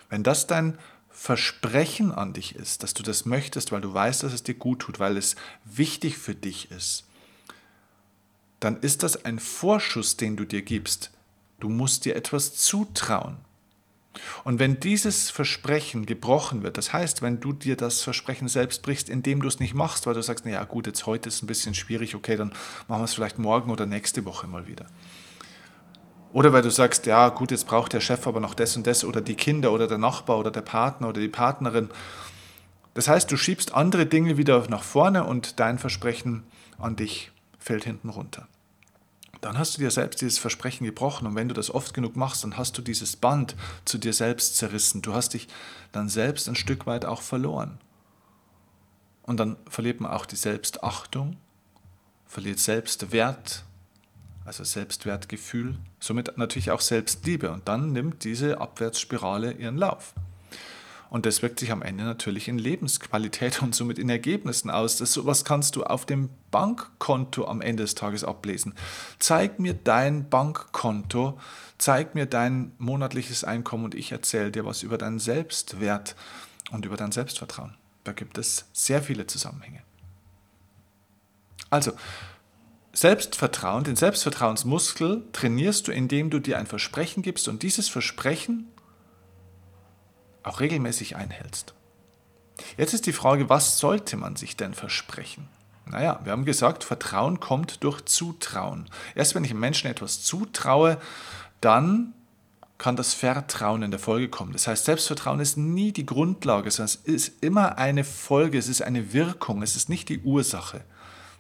Wenn 0.10 0.24
das 0.24 0.48
dein 0.48 0.78
Versprechen 1.10 2.12
an 2.12 2.34
dich 2.34 2.56
ist, 2.56 2.84
dass 2.84 2.94
du 2.94 3.04
das 3.04 3.26
möchtest, 3.26 3.72
weil 3.72 3.82
du 3.82 3.94
weißt, 3.94 4.24
dass 4.24 4.34
es 4.34 4.44
dir 4.44 4.54
gut 4.54 4.80
tut, 4.80 5.00
weil 5.00 5.18
es 5.18 5.36
wichtig 5.66 6.18
für 6.18 6.36
dich 6.36 6.70
ist, 6.72 7.06
dann 8.60 8.80
ist 8.82 9.04
das 9.04 9.26
ein 9.26 9.40
Vorschuss, 9.40 10.18
den 10.18 10.38
du 10.38 10.46
dir 10.46 10.62
gibst. 10.62 11.12
Du 11.60 11.70
musst 11.70 12.06
dir 12.06 12.16
etwas 12.16 12.54
zutrauen. 12.54 13.38
Und 14.44 14.60
wenn 14.60 14.80
dieses 14.80 15.30
Versprechen 15.30 16.06
gebrochen 16.06 16.64
wird, 16.64 16.78
das 16.78 16.94
heißt, 16.94 17.22
wenn 17.22 17.40
du 17.40 17.54
dir 17.54 17.76
das 17.76 18.02
Versprechen 18.02 18.48
selbst 18.48 18.82
brichst, 18.82 19.10
indem 19.10 19.42
du 19.42 19.48
es 19.48 19.60
nicht 19.60 19.74
machst, 19.74 20.08
weil 20.08 20.14
du 20.14 20.22
sagst, 20.22 20.46
naja 20.46 20.64
gut, 20.64 20.88
jetzt 20.88 21.06
heute 21.06 21.30
ist 21.30 21.36
es 21.36 21.44
ein 21.44 21.48
bisschen 21.48 21.74
schwierig, 21.74 22.16
okay, 22.16 22.36
dann 22.36 22.54
machen 22.88 23.02
wir 23.02 23.06
es 23.06 23.14
vielleicht 23.14 23.40
morgen 23.40 23.72
oder 23.72 23.86
nächste 23.86 24.26
Woche 24.26 24.48
mal 24.48 24.68
wieder. 24.68 24.86
Oder 26.34 26.54
weil 26.54 26.62
du 26.62 26.70
sagst, 26.70 27.06
ja 27.06 27.30
gut, 27.30 27.52
jetzt 27.52 27.68
braucht 27.68 27.94
der 27.94 28.02
Chef 28.02 28.28
aber 28.28 28.40
noch 28.40 28.54
das 28.54 28.76
und 28.76 28.86
das 28.86 29.04
oder 29.04 29.22
die 29.22 29.36
Kinder 29.36 29.72
oder 29.72 29.88
der 29.88 29.98
Nachbar 29.98 30.38
oder 30.38 30.52
der 30.52 30.62
Partner 30.62 31.10
oder 31.10 31.22
die 31.22 31.30
Partnerin. 31.30 31.90
Das 32.94 33.08
heißt, 33.08 33.32
du 33.32 33.38
schiebst 33.38 33.74
andere 33.74 34.06
Dinge 34.06 34.38
wieder 34.38 34.68
nach 34.70 34.84
vorne 34.84 35.24
und 35.24 35.60
dein 35.60 35.80
Versprechen 35.80 36.44
an 36.78 36.96
dich 36.96 37.32
fällt 37.60 37.86
hinten 37.86 38.10
runter. 38.10 38.48
Dann 39.42 39.58
hast 39.58 39.78
du 39.78 39.82
dir 39.82 39.92
selbst 39.92 40.22
dieses 40.22 40.40
Versprechen 40.40 40.86
gebrochen 40.86 41.28
und 41.28 41.36
wenn 41.36 41.48
du 41.48 41.54
das 41.54 41.70
oft 41.70 41.94
genug 41.94 42.16
machst, 42.16 42.44
dann 42.44 42.58
hast 42.58 42.78
du 42.78 42.82
dieses 42.82 43.16
Band 43.16 43.56
zu 43.86 43.98
dir 43.98 44.14
selbst 44.14 44.58
zerrissen. 44.58 45.02
Du 45.02 45.14
hast 45.14 45.34
dich 45.34 45.48
dann 45.92 46.10
selbst 46.10 46.48
ein 46.50 46.56
Stück 46.56 46.86
weit 46.88 47.06
auch 47.06 47.22
verloren. 47.22 47.80
Und 49.24 49.38
dann 49.40 49.58
verliert 49.70 50.00
man 50.00 50.12
auch 50.12 50.26
die 50.26 50.38
Selbstachtung, 50.38 51.38
verliert 52.26 52.60
Selbstwert, 52.60 53.64
also 54.46 54.64
Selbstwertgefühl, 54.64 55.76
somit 56.00 56.38
natürlich 56.38 56.72
auch 56.72 56.82
Selbstliebe. 56.82 57.52
Und 57.52 57.68
dann 57.68 57.92
nimmt 57.92 58.24
diese 58.24 58.60
Abwärtsspirale 58.62 59.52
ihren 59.52 59.78
Lauf. 59.78 60.14
Und 61.10 61.26
das 61.26 61.42
wirkt 61.42 61.60
sich 61.60 61.72
am 61.72 61.82
Ende 61.82 62.04
natürlich 62.04 62.48
in 62.48 62.58
Lebensqualität 62.58 63.62
und 63.62 63.74
somit 63.74 63.98
in 63.98 64.10
Ergebnissen 64.10 64.70
aus. 64.70 64.98
Das 64.98 65.14
sowas 65.14 65.46
kannst 65.46 65.76
du 65.76 65.84
auf 65.84 66.06
dem 66.06 66.30
Bankkonto 66.52 67.48
am 67.48 67.62
Ende 67.62 67.84
des 67.84 67.96
Tages 67.96 68.24
ablesen. 68.24 68.74
Zeig 69.20 69.60
mir 69.60 69.74
dein 69.74 70.30
Bankkonto, 70.30 71.40
zeig 71.78 72.16
mir 72.16 72.26
dein 72.26 72.74
monatliches 72.78 73.44
Einkommen 73.44 73.86
und 73.86 73.96
ich 73.96 74.12
erzähle 74.12 74.52
dir 74.52 74.66
was 74.66 74.84
über 74.84 74.98
deinen 74.98 75.20
Selbstwert 75.20 76.16
und 76.72 76.86
über 76.86 76.98
dein 76.98 77.12
Selbstvertrauen. 77.12 77.76
Da 78.04 78.12
gibt 78.12 78.38
es 78.38 78.66
sehr 78.74 79.02
viele 79.02 79.28
Zusammenhänge. 79.28 79.82
Also, 81.70 81.92
Selbstvertrauen, 82.94 83.84
den 83.84 83.96
Selbstvertrauensmuskel 83.96 85.24
trainierst 85.32 85.88
du, 85.88 85.92
indem 85.92 86.30
du 86.30 86.40
dir 86.40 86.58
ein 86.58 86.66
Versprechen 86.66 87.22
gibst 87.22 87.48
und 87.48 87.62
dieses 87.64 87.90
Versprechen 87.90 88.68
auch 90.44 90.60
regelmäßig 90.60 91.16
einhältst. 91.16 91.74
Jetzt 92.78 92.94
ist 92.94 93.06
die 93.06 93.14
Frage, 93.14 93.50
was 93.50 93.78
sollte 93.78 94.18
man 94.18 94.36
sich 94.36 94.58
denn 94.58 94.74
versprechen? 94.74 95.48
Naja, 95.86 96.20
wir 96.24 96.32
haben 96.32 96.46
gesagt, 96.46 96.84
Vertrauen 96.84 97.40
kommt 97.40 97.84
durch 97.84 98.04
Zutrauen. 98.06 98.90
Erst 99.16 99.36
wenn 99.36 99.44
ich 99.44 99.52
einem 99.52 99.60
Menschen 99.60 99.90
etwas 99.90 100.24
zutraue, 100.24 100.98
dann 101.62 102.14
kann 102.78 102.96
das 102.96 103.14
Vertrauen 103.14 103.82
in 103.82 103.92
der 103.92 104.00
Folge 104.00 104.30
kommen. 104.30 104.54
Das 104.54 104.68
heißt, 104.68 104.86
Selbstvertrauen 104.86 105.40
ist 105.40 105.58
nie 105.58 105.92
die 105.92 106.06
Grundlage, 106.06 106.70
sondern 106.70 106.94
es 106.94 106.96
ist 106.96 107.44
immer 107.44 107.78
eine 107.78 108.04
Folge, 108.04 108.58
es 108.58 108.68
ist 108.68 108.82
eine 108.82 109.14
Wirkung, 109.14 109.64
es 109.64 109.76
ist 109.76 109.90
nicht 109.90 110.10
die 110.10 110.20
Ursache. 110.20 110.82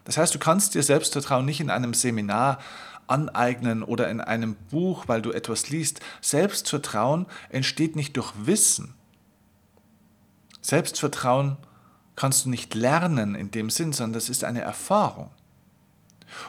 Das 0.05 0.17
heißt, 0.17 0.33
du 0.33 0.39
kannst 0.39 0.73
dir 0.73 0.81
Selbstvertrauen 0.81 1.45
nicht 1.45 1.59
in 1.59 1.69
einem 1.69 1.93
Seminar 1.93 2.59
aneignen 3.07 3.83
oder 3.83 4.09
in 4.09 4.21
einem 4.21 4.55
Buch, 4.69 5.07
weil 5.07 5.21
du 5.21 5.31
etwas 5.31 5.69
liest. 5.69 5.99
Selbstvertrauen 6.21 7.25
entsteht 7.49 7.95
nicht 7.95 8.17
durch 8.17 8.33
Wissen. 8.37 8.93
Selbstvertrauen 10.61 11.57
kannst 12.15 12.45
du 12.45 12.49
nicht 12.49 12.75
lernen 12.75 13.35
in 13.35 13.51
dem 13.51 13.69
Sinn, 13.69 13.93
sondern 13.93 14.13
das 14.13 14.29
ist 14.29 14.43
eine 14.43 14.61
Erfahrung. 14.61 15.29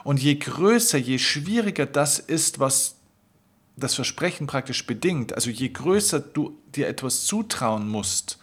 Und 0.03 0.21
je 0.21 0.35
größer, 0.35 0.99
je 0.99 1.19
schwieriger 1.19 1.87
das 1.87 2.19
ist, 2.19 2.59
was 2.59 2.97
das 3.77 3.95
Versprechen 3.95 4.49
praktisch 4.49 4.87
bedingt, 4.87 5.35
also 5.35 5.51
je 5.51 5.69
größer 5.69 6.19
du 6.19 6.59
dir 6.75 6.89
etwas 6.89 7.27
zutrauen 7.27 7.89
musst, 7.89 8.39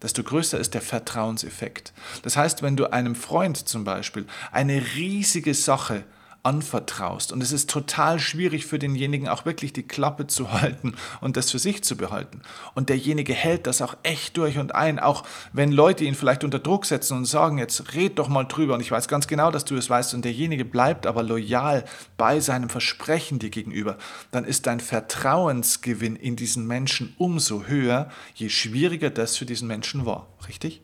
desto 0.00 0.22
größer 0.22 0.58
ist 0.58 0.74
der 0.74 0.80
Vertrauenseffekt. 0.80 1.92
Das 2.22 2.36
heißt, 2.36 2.62
wenn 2.62 2.76
du 2.76 2.90
einem 2.90 3.14
Freund 3.14 3.68
zum 3.68 3.84
Beispiel 3.84 4.26
eine 4.50 4.82
riesige 4.94 5.54
Sache 5.54 6.04
anvertraust. 6.42 7.32
Und 7.32 7.42
es 7.42 7.52
ist 7.52 7.68
total 7.68 8.18
schwierig 8.18 8.64
für 8.66 8.78
denjenigen 8.78 9.28
auch 9.28 9.44
wirklich 9.44 9.72
die 9.72 9.82
Klappe 9.82 10.26
zu 10.26 10.52
halten 10.60 10.94
und 11.20 11.36
das 11.36 11.50
für 11.50 11.58
sich 11.58 11.84
zu 11.84 11.96
behalten. 11.96 12.40
Und 12.74 12.88
derjenige 12.88 13.34
hält 13.34 13.66
das 13.66 13.82
auch 13.82 13.96
echt 14.02 14.36
durch 14.36 14.58
und 14.58 14.74
ein, 14.74 14.98
auch 14.98 15.24
wenn 15.52 15.72
Leute 15.72 16.04
ihn 16.04 16.14
vielleicht 16.14 16.44
unter 16.44 16.58
Druck 16.58 16.86
setzen 16.86 17.16
und 17.16 17.24
sagen, 17.26 17.58
jetzt 17.58 17.94
red 17.94 18.18
doch 18.18 18.28
mal 18.28 18.44
drüber. 18.44 18.74
Und 18.74 18.80
ich 18.80 18.90
weiß 18.90 19.08
ganz 19.08 19.26
genau, 19.26 19.50
dass 19.50 19.64
du 19.64 19.76
es 19.76 19.90
weißt. 19.90 20.14
Und 20.14 20.24
derjenige 20.24 20.64
bleibt 20.64 21.06
aber 21.06 21.22
loyal 21.22 21.84
bei 22.16 22.40
seinem 22.40 22.70
Versprechen 22.70 23.38
dir 23.38 23.50
gegenüber. 23.50 23.98
Dann 24.30 24.44
ist 24.44 24.66
dein 24.66 24.80
Vertrauensgewinn 24.80 26.16
in 26.16 26.36
diesen 26.36 26.66
Menschen 26.66 27.14
umso 27.18 27.64
höher, 27.64 28.10
je 28.34 28.48
schwieriger 28.48 29.10
das 29.10 29.36
für 29.36 29.46
diesen 29.46 29.68
Menschen 29.68 30.06
war. 30.06 30.28
Richtig? 30.48 30.82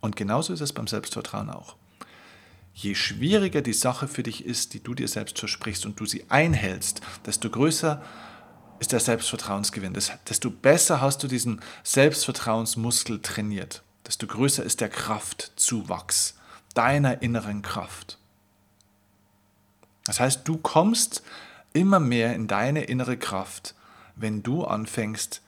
Und 0.00 0.16
genauso 0.16 0.52
ist 0.52 0.60
es 0.60 0.72
beim 0.72 0.86
Selbstvertrauen 0.86 1.50
auch 1.50 1.76
je 2.74 2.94
schwieriger 2.94 3.62
die 3.62 3.72
Sache 3.72 4.08
für 4.08 4.22
dich 4.22 4.44
ist, 4.44 4.74
die 4.74 4.82
du 4.82 4.94
dir 4.94 5.08
selbst 5.08 5.38
versprichst 5.38 5.86
und 5.86 5.98
du 6.00 6.06
sie 6.06 6.24
einhältst, 6.28 7.00
desto 7.26 7.50
größer 7.50 8.02
ist 8.78 8.92
der 8.92 9.00
Selbstvertrauensgewinn, 9.00 9.96
desto 10.28 10.50
besser 10.50 11.00
hast 11.00 11.22
du 11.22 11.28
diesen 11.28 11.60
Selbstvertrauensmuskel 11.84 13.20
trainiert, 13.20 13.82
desto 14.06 14.26
größer 14.26 14.64
ist 14.64 14.80
der 14.80 14.88
Kraftzuwachs 14.88 16.38
deiner 16.74 17.20
inneren 17.22 17.62
Kraft. 17.62 18.18
Das 20.06 20.18
heißt, 20.18 20.48
du 20.48 20.56
kommst 20.56 21.22
immer 21.72 22.00
mehr 22.00 22.34
in 22.34 22.48
deine 22.48 22.84
innere 22.84 23.16
Kraft, 23.16 23.74
wenn 24.16 24.42
du 24.42 24.64
anfängst, 24.64 25.42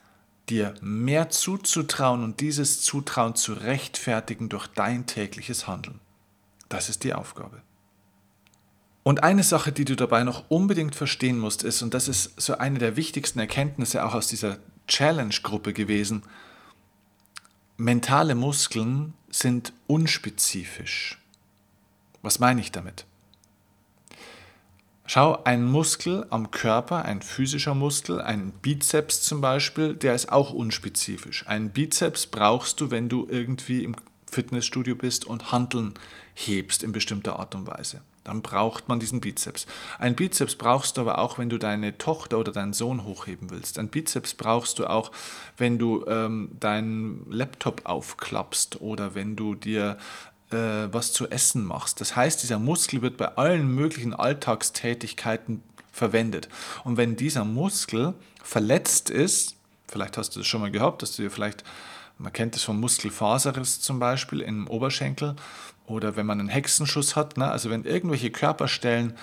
dir 0.49 0.75
mehr 0.81 1.29
zuzutrauen 1.29 2.23
und 2.23 2.39
dieses 2.39 2.81
Zutrauen 2.81 3.35
zu 3.35 3.53
rechtfertigen 3.53 4.49
durch 4.49 4.67
dein 4.67 5.05
tägliches 5.05 5.67
Handeln. 5.67 5.99
Das 6.73 6.89
ist 6.89 7.03
die 7.03 7.13
Aufgabe. 7.13 7.61
Und 9.03 9.21
eine 9.21 9.43
Sache, 9.43 9.71
die 9.71 9.85
du 9.85 9.95
dabei 9.95 10.23
noch 10.23 10.49
unbedingt 10.49 10.95
verstehen 10.95 11.37
musst, 11.37 11.61
ist, 11.61 11.83
und 11.83 11.93
das 11.93 12.07
ist 12.07 12.41
so 12.41 12.57
eine 12.57 12.79
der 12.79 12.95
wichtigsten 12.95 13.37
Erkenntnisse 13.37 14.03
auch 14.03 14.15
aus 14.15 14.27
dieser 14.27 14.57
Challenge-Gruppe 14.87 15.71
gewesen, 15.73 16.23
mentale 17.77 18.33
Muskeln 18.33 19.13
sind 19.29 19.71
unspezifisch. 19.85 21.21
Was 22.23 22.39
meine 22.39 22.61
ich 22.61 22.71
damit? 22.71 23.05
Schau, 25.05 25.43
ein 25.43 25.65
Muskel 25.65 26.25
am 26.31 26.49
Körper, 26.49 27.05
ein 27.05 27.21
physischer 27.21 27.75
Muskel, 27.75 28.19
ein 28.19 28.51
Bizeps 28.51 29.21
zum 29.21 29.41
Beispiel, 29.41 29.93
der 29.93 30.15
ist 30.15 30.31
auch 30.31 30.53
unspezifisch. 30.53 31.45
Einen 31.45 31.69
Bizeps 31.69 32.25
brauchst 32.25 32.81
du, 32.81 32.89
wenn 32.89 33.09
du 33.09 33.27
irgendwie 33.29 33.83
im 33.83 33.95
Fitnessstudio 34.33 34.95
bist 34.95 35.25
und 35.25 35.51
Handeln 35.51 35.93
hebst 36.33 36.83
in 36.83 36.91
bestimmter 36.91 37.39
Art 37.39 37.55
und 37.55 37.67
Weise. 37.67 38.01
Dann 38.23 38.41
braucht 38.41 38.87
man 38.87 38.99
diesen 38.99 39.21
Bizeps. 39.21 39.65
Ein 39.99 40.15
Bizeps 40.15 40.55
brauchst 40.55 40.97
du 40.97 41.01
aber 41.01 41.19
auch, 41.19 41.37
wenn 41.37 41.49
du 41.49 41.57
deine 41.57 41.97
Tochter 41.97 42.39
oder 42.39 42.51
deinen 42.51 42.73
Sohn 42.73 43.03
hochheben 43.03 43.49
willst. 43.49 43.77
Ein 43.77 43.89
Bizeps 43.89 44.33
brauchst 44.33 44.79
du 44.79 44.87
auch, 44.87 45.11
wenn 45.57 45.77
du 45.77 46.05
ähm, 46.07 46.49
deinen 46.59 47.29
Laptop 47.29 47.81
aufklappst 47.85 48.81
oder 48.81 49.13
wenn 49.13 49.35
du 49.35 49.55
dir 49.55 49.97
äh, 50.51 50.55
was 50.91 51.11
zu 51.11 51.29
essen 51.29 51.65
machst. 51.65 51.99
Das 51.99 52.15
heißt, 52.15 52.41
dieser 52.41 52.59
Muskel 52.59 53.01
wird 53.01 53.17
bei 53.17 53.35
allen 53.35 53.67
möglichen 53.75 54.13
Alltagstätigkeiten 54.13 55.61
verwendet. 55.91 56.47
Und 56.85 56.95
wenn 56.97 57.17
dieser 57.17 57.43
Muskel 57.43 58.13
verletzt 58.41 59.09
ist, 59.09 59.57
Vielleicht 59.93 60.17
hast 60.17 60.35
du 60.35 60.39
das 60.39 60.47
schon 60.47 60.61
mal 60.61 60.71
gehabt, 60.71 61.03
dass 61.03 61.15
du 61.15 61.21
dir 61.21 61.29
vielleicht, 61.29 61.63
man 62.17 62.33
kennt 62.33 62.55
es 62.55 62.63
vom 62.63 62.79
Muskelfaserriss 62.79 63.81
zum 63.81 63.99
Beispiel 63.99 64.41
im 64.41 64.67
Oberschenkel 64.67 65.35
oder 65.85 66.15
wenn 66.15 66.25
man 66.25 66.39
einen 66.39 66.49
Hexenschuss 66.49 67.15
hat, 67.15 67.37
ne? 67.37 67.49
also 67.51 67.69
wenn 67.69 67.83
irgendwelche 67.83 68.31
Körperstellen 68.31 69.15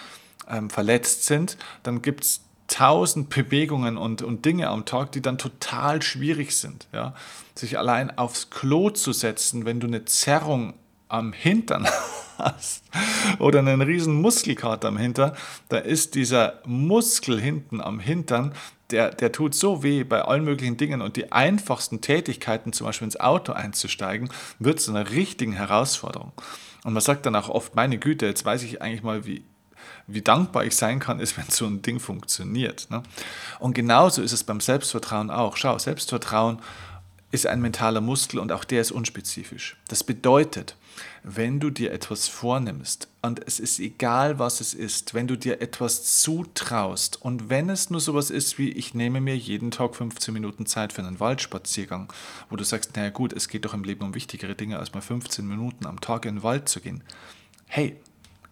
ähm, 0.49 0.70
verletzt 0.70 1.25
sind, 1.25 1.56
dann 1.82 2.02
gibt 2.02 2.25
es 2.25 2.40
tausend 2.66 3.30
Bewegungen 3.30 3.97
und, 3.97 4.23
und 4.23 4.44
Dinge 4.44 4.68
am 4.68 4.85
Tag, 4.85 5.12
die 5.12 5.20
dann 5.20 5.38
total 5.38 6.02
schwierig 6.02 6.54
sind. 6.56 6.87
Ja? 6.92 7.14
Sich 7.54 7.78
allein 7.78 8.16
aufs 8.16 8.50
Klo 8.50 8.90
zu 8.90 9.12
setzen, 9.12 9.64
wenn 9.64 9.80
du 9.80 9.87
eine 9.87 10.04
Zerrung 10.04 10.75
am 11.09 11.32
Hintern 11.32 11.88
hast 12.38 12.85
oder 13.38 13.59
einen 13.59 13.82
riesen 13.82 14.20
Muskelkater 14.20 14.88
am 14.88 14.99
Hintern, 14.99 15.32
da 15.68 15.78
ist 15.78 16.14
dieser 16.14 16.61
Muskel 16.64 17.40
hinten 17.40 17.80
am 17.80 17.99
Hintern, 17.99 18.54
der, 18.92 19.11
der 19.11 19.32
tut 19.32 19.54
so 19.54 19.82
weh 19.82 20.04
bei 20.04 20.23
allen 20.23 20.44
möglichen 20.44 20.76
Dingen 20.76 21.02
und 21.02 21.16
die 21.16 21.32
einfachsten 21.32 22.00
Tätigkeiten, 22.00 22.73
zum 22.73 22.87
Beispiel 22.87 23.06
ins 23.06 23.20
Auto 23.20 23.52
einzusteigen, 23.52 24.30
wird 24.59 24.80
zu 24.80 24.90
einer 24.90 25.11
richtigen 25.11 25.52
Herausforderung. 25.52 26.32
Und 26.85 26.92
man 26.92 27.02
sagt 27.02 27.26
dann 27.26 27.37
auch 27.37 27.49
oft, 27.49 27.75
meine 27.75 27.99
Güte, 27.99 28.26
jetzt 28.26 28.44
weiß 28.44 28.62
ich 28.62 28.80
eigentlich 28.80 29.02
mal, 29.02 29.26
wie, 29.26 29.44
wie 30.06 30.23
dankbar 30.23 30.64
ich 30.64 30.76
sein 30.76 30.99
kann, 30.99 31.20
ist, 31.20 31.37
wenn 31.38 31.49
so 31.49 31.66
ein 31.66 31.82
Ding 31.82 32.00
funktioniert. 32.00 32.88
Ne? 32.90 33.02
Und 33.59 33.75
genauso 33.75 34.23
ist 34.23 34.32
es 34.32 34.44
beim 34.44 34.61
Selbstvertrauen 34.61 35.30
auch. 35.30 35.56
Schau, 35.56 35.78
Selbstvertrauen 35.78 36.61
ist 37.31 37.47
ein 37.47 37.61
mentaler 37.61 38.01
Muskel 38.01 38.41
und 38.41 38.51
auch 38.53 38.65
der 38.65 38.81
ist 38.81 38.91
unspezifisch. 38.91 39.77
Das 39.89 40.03
bedeutet, 40.03 40.77
wenn 41.23 41.61
du 41.61 41.71
dir 41.71 41.93
etwas 41.93 42.29
vornimmst 42.29 43.09
und 43.23 43.47
es 43.47 43.61
ist 43.61 43.79
egal, 43.79 44.39
was 44.39 44.61
es 44.61 44.75
ist, 44.75 45.15
wenn 45.15 45.29
du 45.29 45.37
dir 45.37 45.61
etwas 45.61 46.21
zutraust 46.21 47.23
und 47.23 47.49
wenn 47.49 47.71
es 47.71 47.91
nur 47.91 48.01
sowas 48.01 48.31
ist 48.31 48.59
wie 48.59 48.71
ich 48.71 48.95
nehme 48.95 49.21
mir 49.21 49.37
jeden 49.37 49.71
Tag 49.71 49.95
15 49.95 50.35
Minuten 50.35 50.67
Zeit 50.67 50.93
für 50.93 51.03
einen 51.03 51.21
Waldspaziergang, 51.21 52.13
wo 52.49 52.57
du 52.57 52.65
sagst, 52.65 52.97
naja 52.97 53.11
gut, 53.11 53.33
es 53.33 53.49
geht 53.49 53.65
doch 53.65 53.75
im 53.75 53.85
Leben 53.85 54.05
um 54.05 54.15
wichtigere 54.15 54.55
Dinge, 54.55 54.79
als 54.79 54.93
mal 54.93 55.01
15 55.01 55.47
Minuten 55.47 55.87
am 55.87 56.01
Tag 56.01 56.25
in 56.25 56.37
den 56.37 56.43
Wald 56.43 56.69
zu 56.69 56.81
gehen. 56.81 57.05
Hey, 57.67 57.97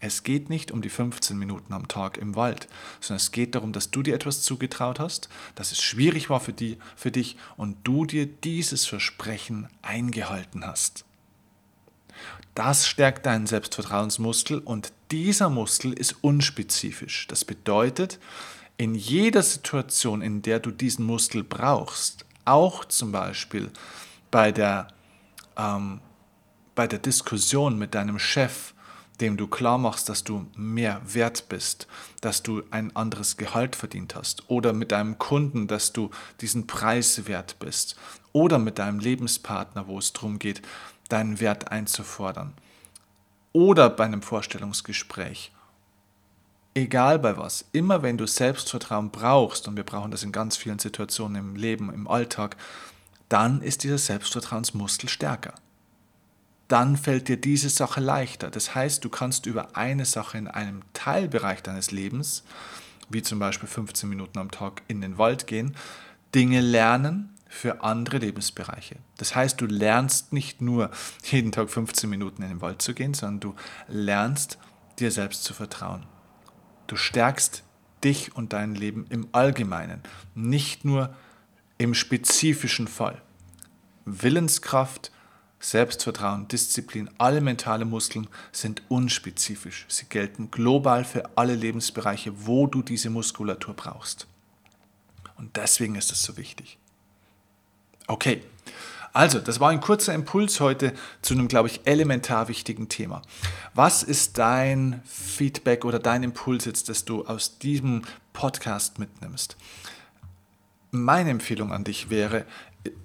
es 0.00 0.22
geht 0.22 0.48
nicht 0.48 0.70
um 0.70 0.80
die 0.80 0.90
15 0.90 1.36
Minuten 1.36 1.72
am 1.72 1.88
Tag 1.88 2.18
im 2.18 2.36
Wald, 2.36 2.68
sondern 3.00 3.16
es 3.18 3.32
geht 3.32 3.54
darum, 3.54 3.72
dass 3.72 3.90
du 3.90 4.02
dir 4.02 4.14
etwas 4.14 4.42
zugetraut 4.42 5.00
hast, 5.00 5.28
dass 5.54 5.72
es 5.72 5.82
schwierig 5.82 6.30
war 6.30 6.40
für, 6.40 6.52
die, 6.52 6.78
für 6.96 7.10
dich 7.10 7.36
und 7.56 7.76
du 7.84 8.04
dir 8.04 8.26
dieses 8.26 8.86
Versprechen 8.86 9.68
eingehalten 9.82 10.64
hast. 10.64 11.04
Das 12.54 12.86
stärkt 12.88 13.26
deinen 13.26 13.46
Selbstvertrauensmuskel 13.46 14.58
und 14.58 14.92
dieser 15.10 15.48
Muskel 15.48 15.92
ist 15.92 16.16
unspezifisch. 16.22 17.26
Das 17.28 17.44
bedeutet, 17.44 18.18
in 18.76 18.94
jeder 18.94 19.42
Situation, 19.42 20.22
in 20.22 20.42
der 20.42 20.60
du 20.60 20.70
diesen 20.70 21.04
Muskel 21.04 21.42
brauchst, 21.42 22.24
auch 22.44 22.84
zum 22.84 23.12
Beispiel 23.12 23.70
bei 24.30 24.52
der, 24.52 24.88
ähm, 25.56 26.00
bei 26.74 26.86
der 26.86 26.98
Diskussion 26.98 27.78
mit 27.78 27.94
deinem 27.94 28.18
Chef, 28.18 28.74
dem 29.20 29.36
du 29.36 29.46
klar 29.46 29.78
machst, 29.78 30.08
dass 30.08 30.24
du 30.24 30.46
mehr 30.56 31.00
wert 31.04 31.48
bist, 31.48 31.86
dass 32.20 32.42
du 32.42 32.62
ein 32.70 32.94
anderes 32.94 33.36
Gehalt 33.36 33.74
verdient 33.76 34.14
hast 34.14 34.48
oder 34.48 34.72
mit 34.72 34.92
deinem 34.92 35.18
Kunden, 35.18 35.66
dass 35.66 35.92
du 35.92 36.10
diesen 36.40 36.66
Preis 36.66 37.26
wert 37.26 37.58
bist 37.58 37.96
oder 38.32 38.58
mit 38.58 38.78
deinem 38.78 39.00
Lebenspartner, 39.00 39.88
wo 39.88 39.98
es 39.98 40.12
darum 40.12 40.38
geht, 40.38 40.62
deinen 41.08 41.40
Wert 41.40 41.72
einzufordern 41.72 42.54
oder 43.52 43.90
bei 43.90 44.04
einem 44.04 44.22
Vorstellungsgespräch. 44.22 45.52
Egal 46.74 47.18
bei 47.18 47.36
was, 47.36 47.64
immer 47.72 48.02
wenn 48.02 48.18
du 48.18 48.26
Selbstvertrauen 48.26 49.10
brauchst, 49.10 49.66
und 49.66 49.76
wir 49.76 49.82
brauchen 49.82 50.12
das 50.12 50.22
in 50.22 50.30
ganz 50.30 50.56
vielen 50.56 50.78
Situationen 50.78 51.36
im 51.36 51.56
Leben, 51.56 51.92
im 51.92 52.06
Alltag, 52.06 52.56
dann 53.28 53.62
ist 53.62 53.82
dieser 53.82 53.98
Selbstvertrauensmuskel 53.98 55.08
stärker 55.08 55.54
dann 56.68 56.96
fällt 56.96 57.28
dir 57.28 57.38
diese 57.38 57.70
Sache 57.70 58.00
leichter. 58.00 58.50
Das 58.50 58.74
heißt, 58.74 59.04
du 59.04 59.08
kannst 59.08 59.46
über 59.46 59.76
eine 59.76 60.04
Sache 60.04 60.38
in 60.38 60.48
einem 60.48 60.82
Teilbereich 60.92 61.62
deines 61.62 61.90
Lebens, 61.90 62.44
wie 63.08 63.22
zum 63.22 63.38
Beispiel 63.38 63.68
15 63.68 64.08
Minuten 64.08 64.38
am 64.38 64.50
Tag 64.50 64.82
in 64.86 65.00
den 65.00 65.16
Wald 65.18 65.46
gehen, 65.46 65.74
Dinge 66.34 66.60
lernen 66.60 67.34
für 67.48 67.82
andere 67.82 68.18
Lebensbereiche. 68.18 68.96
Das 69.16 69.34
heißt, 69.34 69.58
du 69.60 69.66
lernst 69.66 70.34
nicht 70.34 70.60
nur 70.60 70.90
jeden 71.24 71.52
Tag 71.52 71.70
15 71.70 72.08
Minuten 72.08 72.42
in 72.42 72.50
den 72.50 72.60
Wald 72.60 72.82
zu 72.82 72.92
gehen, 72.92 73.14
sondern 73.14 73.40
du 73.40 73.54
lernst 73.88 74.58
dir 74.98 75.10
selbst 75.10 75.44
zu 75.44 75.54
vertrauen. 75.54 76.04
Du 76.86 76.96
stärkst 76.96 77.62
dich 78.04 78.36
und 78.36 78.52
dein 78.52 78.74
Leben 78.74 79.06
im 79.08 79.28
Allgemeinen, 79.32 80.02
nicht 80.34 80.84
nur 80.84 81.14
im 81.78 81.94
spezifischen 81.94 82.88
Fall. 82.88 83.22
Willenskraft, 84.04 85.10
Selbstvertrauen, 85.60 86.46
Disziplin, 86.48 87.10
alle 87.18 87.40
mentale 87.40 87.84
Muskeln 87.84 88.28
sind 88.52 88.82
unspezifisch. 88.88 89.86
Sie 89.88 90.06
gelten 90.06 90.50
global 90.50 91.04
für 91.04 91.30
alle 91.36 91.54
Lebensbereiche, 91.54 92.46
wo 92.46 92.66
du 92.66 92.82
diese 92.82 93.10
Muskulatur 93.10 93.74
brauchst. 93.74 94.26
Und 95.36 95.56
deswegen 95.56 95.96
ist 95.96 96.12
es 96.12 96.22
so 96.22 96.36
wichtig. 96.36 96.78
Okay, 98.06 98.42
also 99.12 99.40
das 99.40 99.58
war 99.58 99.70
ein 99.70 99.80
kurzer 99.80 100.14
Impuls 100.14 100.60
heute 100.60 100.92
zu 101.22 101.34
einem, 101.34 101.48
glaube 101.48 101.68
ich, 101.68 101.80
elementar 101.84 102.48
wichtigen 102.48 102.88
Thema. 102.88 103.22
Was 103.74 104.02
ist 104.02 104.38
dein 104.38 105.02
Feedback 105.04 105.84
oder 105.84 105.98
dein 105.98 106.22
Impuls 106.22 106.64
jetzt, 106.66 106.88
das 106.88 107.04
du 107.04 107.24
aus 107.24 107.58
diesem 107.58 108.02
Podcast 108.32 108.98
mitnimmst? 108.98 109.56
Meine 110.90 111.30
Empfehlung 111.30 111.72
an 111.72 111.84
dich 111.84 112.10
wäre, 112.10 112.44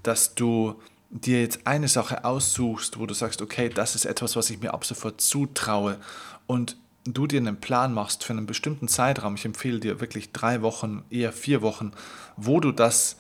dass 0.04 0.36
du 0.36 0.80
dir 1.14 1.42
jetzt 1.42 1.68
eine 1.68 1.88
Sache 1.88 2.26
aussuchst, 2.26 3.00
wo 3.00 3.06
du 3.06 3.14
sagst, 3.14 3.42
okay, 3.42 3.70
das 3.70 3.96
ist 3.96 4.06
etwas, 4.06 4.36
was 4.36 4.50
ich 4.50 4.60
mir 4.60 4.74
ab 4.74 4.84
sofort 4.84 5.22
zutraue 5.22 6.00
und 6.48 6.78
du 7.06 7.28
dir 7.28 7.40
einen 7.40 7.60
Plan 7.60 7.94
machst 7.94 8.24
für 8.24 8.34
einen 8.34 8.46
bestimmten 8.46 8.88
Zeitraum, 8.88 9.36
ich 9.36 9.46
empfehle 9.46 9.80
dir 9.80 10.00
wirklich 10.00 10.32
drei 10.32 10.62
Wochen, 10.62 11.04
eher 11.10 11.32
vier 11.32 11.62
Wochen, 11.62 11.92
wo 12.36 12.60
du 12.60 12.72
das 12.72 13.18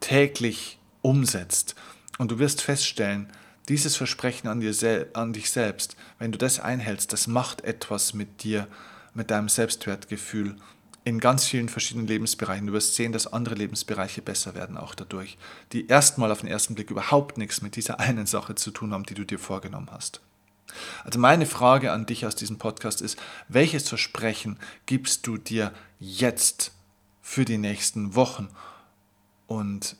täglich 0.00 0.78
umsetzt. 1.02 1.74
Und 2.18 2.30
du 2.30 2.38
wirst 2.38 2.62
feststellen, 2.62 3.30
dieses 3.68 3.96
Versprechen 3.96 4.48
an, 4.48 4.60
dir 4.60 5.08
an 5.12 5.32
dich 5.32 5.50
selbst, 5.50 5.96
wenn 6.18 6.32
du 6.32 6.38
das 6.38 6.58
einhältst, 6.58 7.12
das 7.12 7.26
macht 7.26 7.62
etwas 7.62 8.14
mit 8.14 8.42
dir, 8.42 8.66
mit 9.14 9.30
deinem 9.30 9.48
Selbstwertgefühl 9.48 10.56
in 11.04 11.18
ganz 11.18 11.46
vielen 11.46 11.68
verschiedenen 11.68 12.06
Lebensbereichen. 12.06 12.66
Du 12.66 12.72
wirst 12.72 12.94
sehen, 12.94 13.12
dass 13.12 13.26
andere 13.26 13.54
Lebensbereiche 13.54 14.22
besser 14.22 14.54
werden 14.54 14.76
auch 14.76 14.94
dadurch, 14.94 15.38
die 15.72 15.86
erstmal 15.86 16.30
auf 16.30 16.40
den 16.40 16.48
ersten 16.48 16.74
Blick 16.74 16.90
überhaupt 16.90 17.38
nichts 17.38 17.62
mit 17.62 17.76
dieser 17.76 18.00
einen 18.00 18.26
Sache 18.26 18.54
zu 18.54 18.70
tun 18.70 18.92
haben, 18.92 19.04
die 19.04 19.14
du 19.14 19.24
dir 19.24 19.38
vorgenommen 19.38 19.88
hast. 19.90 20.20
Also 21.04 21.18
meine 21.18 21.46
Frage 21.46 21.90
an 21.92 22.06
dich 22.06 22.26
aus 22.26 22.36
diesem 22.36 22.58
Podcast 22.58 23.02
ist, 23.02 23.18
welches 23.48 23.88
Versprechen 23.88 24.58
gibst 24.86 25.26
du 25.26 25.36
dir 25.36 25.72
jetzt 25.98 26.72
für 27.22 27.44
die 27.44 27.58
nächsten 27.58 28.14
Wochen? 28.14 28.48
Und 29.48 29.96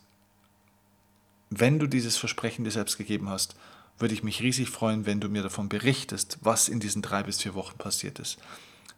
wenn 1.49 1.81
du 1.81 1.89
dieses 1.89 2.17
Versprechen 2.17 2.65
dir 2.65 2.71
selbst 2.71 2.99
gegeben 2.99 3.29
hast, 3.29 3.57
würde 3.99 4.15
ich 4.15 4.23
mich 4.23 4.41
riesig 4.41 4.71
freuen, 4.71 5.07
wenn 5.07 5.21
du 5.21 5.29
mir 5.29 5.43
davon 5.43 5.69
berichtest, 5.69 6.39
was 6.41 6.69
in 6.69 6.81
diesen 6.81 7.03
drei 7.03 7.23
bis 7.23 7.43
vier 7.43 7.55
Wochen 7.55 7.77
passiert 7.77 8.19
ist. 8.19 8.39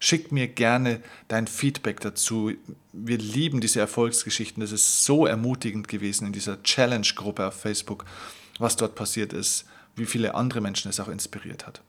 Schick 0.05 0.33
mir 0.33 0.49
gerne 0.49 1.01
dein 1.29 1.47
Feedback 1.47 2.01
dazu. 2.01 2.51
Wir 2.93 3.19
lieben 3.19 3.61
diese 3.61 3.79
Erfolgsgeschichten. 3.79 4.61
Das 4.61 4.73
ist 4.73 5.05
so 5.05 5.27
ermutigend 5.27 5.87
gewesen 5.87 6.27
in 6.27 6.33
dieser 6.33 6.61
Challenge-Gruppe 6.61 7.47
auf 7.47 7.55
Facebook, 7.55 8.05
was 8.59 8.75
dort 8.75 8.97
passiert 8.97 9.33
ist, 9.33 9.65
wie 9.95 10.05
viele 10.05 10.35
andere 10.35 10.61
Menschen 10.61 10.89
es 10.89 10.99
auch 10.99 11.07
inspiriert 11.07 11.69
hat. 11.69 11.83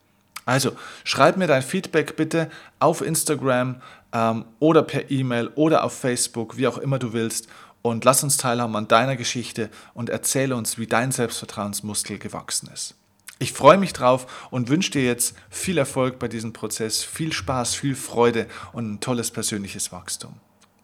Also, 0.45 0.73
schreib 1.03 1.37
mir 1.37 1.47
dein 1.47 1.63
Feedback 1.63 2.15
bitte 2.15 2.51
auf 2.77 3.01
Instagram 3.01 3.81
ähm, 4.11 4.45
oder 4.59 4.83
per 4.83 5.09
E-Mail 5.09 5.47
oder 5.55 5.83
auf 5.83 5.97
Facebook, 5.97 6.55
wie 6.55 6.67
auch 6.67 6.77
immer 6.77 6.99
du 6.99 7.13
willst. 7.13 7.47
Und 7.81 8.05
lass 8.05 8.23
uns 8.23 8.37
teilhaben 8.37 8.75
an 8.75 8.87
deiner 8.87 9.15
Geschichte 9.15 9.71
und 9.95 10.11
erzähle 10.11 10.55
uns, 10.55 10.77
wie 10.77 10.85
dein 10.85 11.11
Selbstvertrauensmuskel 11.11 12.19
gewachsen 12.19 12.69
ist. 12.71 12.93
Ich 13.39 13.51
freue 13.51 13.77
mich 13.77 13.93
drauf 13.93 14.47
und 14.51 14.69
wünsche 14.69 14.91
dir 14.91 15.03
jetzt 15.03 15.35
viel 15.49 15.77
Erfolg 15.77 16.19
bei 16.19 16.27
diesem 16.27 16.53
Prozess, 16.53 17.03
viel 17.03 17.33
Spaß, 17.33 17.75
viel 17.75 17.95
Freude 17.95 18.47
und 18.71 18.93
ein 18.93 18.99
tolles 18.99 19.31
persönliches 19.31 19.91
Wachstum. 19.91 20.35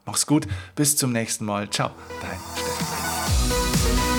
Mach's 0.06 0.26
gut, 0.26 0.48
bis 0.76 0.98
zum 0.98 1.12
nächsten 1.12 1.46
Mal. 1.46 1.70
Ciao, 1.70 1.92
dein 2.22 2.40
Steffen. 2.56 4.19